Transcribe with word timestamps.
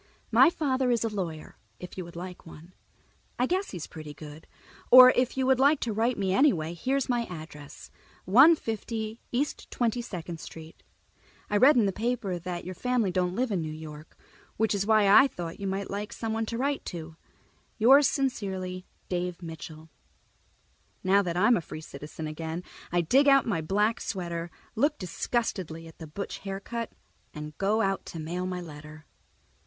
My 0.31 0.49
father 0.49 0.89
is 0.89 1.03
a 1.03 1.09
lawyer, 1.13 1.57
if 1.79 1.95
you 1.95 2.03
would 2.05 2.15
like 2.15 2.43
one. 2.47 2.73
I 3.37 3.45
guess 3.45 3.69
he's 3.69 3.85
pretty 3.85 4.15
good. 4.15 4.47
Or 4.89 5.11
if 5.11 5.37
you 5.37 5.45
would 5.45 5.59
like 5.59 5.79
to 5.81 5.93
write 5.93 6.17
me 6.17 6.33
anyway, 6.33 6.73
here 6.73 6.95
is 6.97 7.07
my 7.07 7.25
address: 7.25 7.91
150 8.25 9.21
East 9.31 9.69
22 9.69 10.01
St. 10.01 10.83
I 11.51 11.55
read 11.57 11.75
in 11.77 11.85
the 11.85 11.91
paper 11.93 12.39
that 12.39 12.65
your 12.65 12.73
family 12.73 13.11
don't 13.11 13.35
live 13.35 13.51
in 13.51 13.61
New 13.61 13.71
York, 13.71 14.17
which 14.57 14.73
is 14.73 14.87
why 14.87 15.07
I 15.07 15.27
thought 15.27 15.59
you 15.59 15.67
might 15.67 15.91
like 15.91 16.13
someone 16.13 16.47
to 16.47 16.57
write 16.57 16.83
to._ 16.85 17.15
Yours 17.77 18.07
sincerely, 18.07 18.87
Dave 19.07 19.43
Mitchell 19.43 19.91
Now 21.03 21.21
that 21.21 21.37
I'm 21.37 21.55
a 21.57 21.61
free 21.61 21.79
citizen 21.79 22.25
again, 22.25 22.63
I 22.91 23.01
dig 23.01 23.27
out 23.27 23.45
my 23.45 23.61
black 23.61 24.01
sweater, 24.01 24.49
look 24.73 24.97
disgustedly 24.97 25.85
at 25.87 25.99
the 25.99 26.07
butch 26.07 26.39
haircut, 26.39 26.91
and 27.35 27.55
go 27.59 27.81
out 27.81 28.03
to 28.07 28.19
mail 28.19 28.47
my 28.47 28.61
letter. 28.61 29.05